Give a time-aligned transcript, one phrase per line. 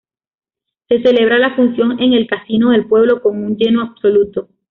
[0.89, 4.49] Se celebra la función en el casino del pueblo, con un lleno absoluto.